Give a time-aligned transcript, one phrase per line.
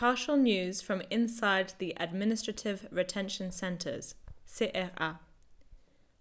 [0.00, 4.14] Partial news from inside the Administrative Retention Centres,
[4.46, 5.20] CRA.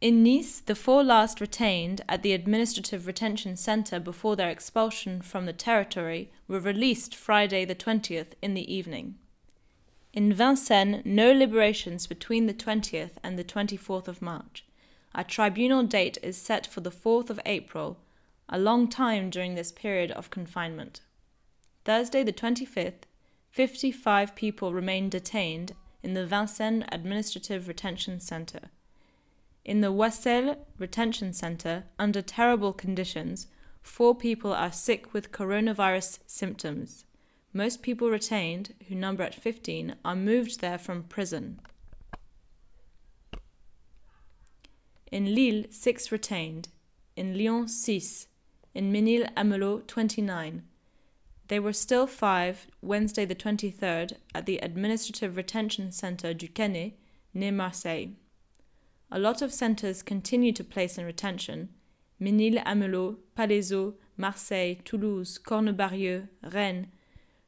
[0.00, 5.46] In Nice, the four last retained at the Administrative Retention Centre before their expulsion from
[5.46, 9.14] the territory were released Friday the 20th in the evening.
[10.12, 14.64] In Vincennes, no liberations between the 20th and the 24th of March.
[15.14, 18.00] A tribunal date is set for the 4th of April,
[18.48, 21.00] a long time during this period of confinement.
[21.84, 23.04] Thursday the 25th,
[23.52, 28.70] 55 people remain detained in the Vincennes Administrative Retention Centre.
[29.62, 33.48] In the Oissel Retention Center, under terrible conditions,
[33.82, 37.04] four people are sick with coronavirus symptoms.
[37.52, 41.60] Most people retained, who number at 15, are moved there from prison.
[45.12, 46.70] In Lille, six retained.
[47.16, 48.28] In Lyon, six.
[48.74, 50.62] In Mesnil-Amelot, 29.
[51.52, 56.94] They were still five Wednesday the 23rd at the Administrative Retention Center du Canet,
[57.34, 58.14] near Marseille.
[59.10, 61.68] A lot of centres continue to place in retention
[62.18, 66.86] Mesnil-Amelot, Palaiseau, Marseille, Toulouse, Cornebarrieu, Rennes.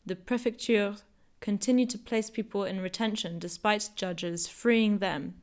[0.05, 1.05] The prefectures
[1.41, 5.37] continue to place people in retention despite judges freeing them.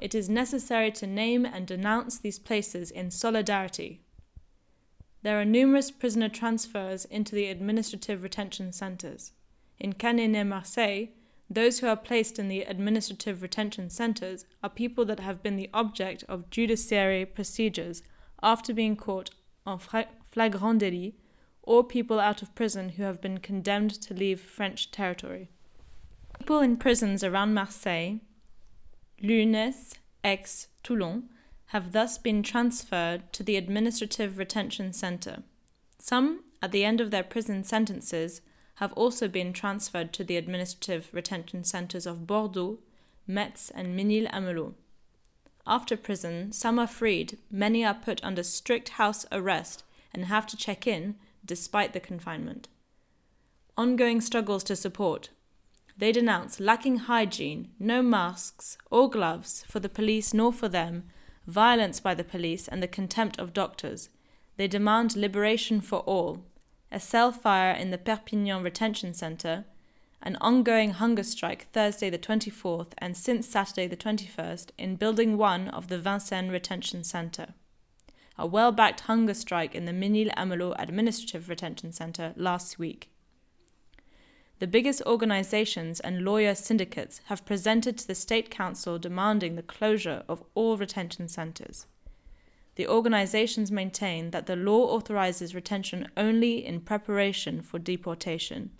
[0.00, 4.03] It is necessary to name and denounce these places in solidarity.
[5.24, 9.32] There are numerous prisoner transfers into the administrative retention centres.
[9.78, 11.06] In Canet near Marseille,
[11.48, 15.70] those who are placed in the administrative retention centres are people that have been the
[15.72, 18.02] object of judiciary procedures
[18.42, 19.30] after being caught
[19.66, 21.14] en flagrant délit,
[21.62, 25.48] or people out of prison who have been condemned to leave French territory.
[26.38, 28.18] People in prisons around Marseille,
[29.22, 31.30] Luynes, Aix, Toulon,
[31.66, 35.42] have thus been transferred to the administrative retention centre.
[35.98, 38.40] Some, at the end of their prison sentences,
[38.76, 42.78] have also been transferred to the administrative retention centres of Bordeaux,
[43.26, 44.74] Metz, and Mesnil-Amelot.
[45.66, 49.82] After prison, some are freed, many are put under strict house arrest
[50.12, 52.68] and have to check in despite the confinement.
[53.76, 55.30] Ongoing struggles to support.
[55.96, 61.04] They denounce lacking hygiene, no masks or gloves for the police nor for them,
[61.46, 64.08] violence by the police, and the contempt of doctors.
[64.56, 66.44] They demand liberation for all,
[66.90, 69.64] a cell fire in the Perpignan Retention Centre,
[70.22, 75.68] an ongoing hunger strike Thursday the 24th and since Saturday the 21st in Building 1
[75.68, 77.54] of the Vincennes Retention Centre,
[78.38, 83.10] a well backed hunger strike in the Mesnil-Amelot Administrative Retention Centre last week.
[84.58, 90.22] The biggest organizations and lawyer syndicates have presented to the State Council demanding the closure
[90.28, 91.86] of all retention centres
[92.76, 98.70] the organizations maintain that the law authorizes retention only in preparation for deportation.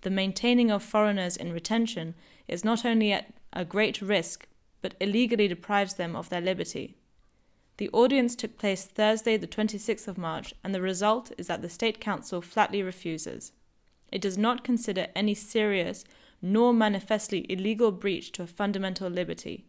[0.00, 2.14] The maintaining of foreigners in retention
[2.48, 4.48] is not only at a great risk,
[4.80, 6.96] but illegally deprives them of their liberty.
[7.76, 11.68] The audience took place Thursday, the 26th of March, and the result is that the
[11.68, 13.52] State Council flatly refuses.
[14.12, 16.04] It does not consider any serious
[16.42, 19.64] nor manifestly illegal breach to a fundamental liberty.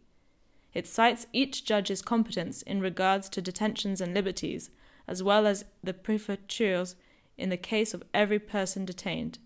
[0.74, 4.70] It cites each judge's competence in regards to detentions and liberties,
[5.06, 6.96] as well as the prefectures
[7.38, 9.38] in the case of every person detained.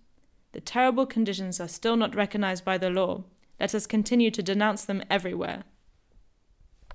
[0.53, 3.25] The terrible conditions are still not recognized by the law.
[3.61, 5.65] Let us continue to denounce them everywhere.